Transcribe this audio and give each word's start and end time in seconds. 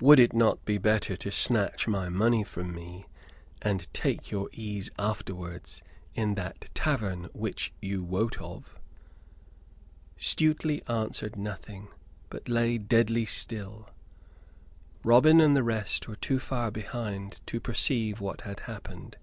"Would 0.00 0.18
it 0.18 0.32
not 0.32 0.64
be 0.64 0.78
better 0.78 1.16
to 1.16 1.30
snatch 1.30 1.86
my 1.86 2.08
money 2.08 2.42
from 2.44 2.74
me, 2.74 3.04
and 3.60 3.92
take 3.92 4.30
your 4.30 4.48
ease 4.54 4.90
afterwards 4.98 5.82
in 6.14 6.34
that 6.36 6.70
tavern 6.74 7.24
which 7.34 7.74
you 7.82 8.02
wot 8.02 8.38
of?" 8.40 8.80
Stuteley 10.16 10.82
answered 10.88 11.36
nothing, 11.36 11.88
but 12.30 12.48
lay 12.48 12.78
deadly 12.78 13.26
still. 13.26 13.90
Robin 15.04 15.42
and 15.42 15.54
the 15.54 15.62
rest 15.62 16.08
were 16.08 16.16
too 16.16 16.38
far 16.38 16.70
behind 16.70 17.42
to 17.44 17.60
perceive 17.60 18.18
what 18.18 18.40
had 18.48 18.60
happened. 18.60 19.18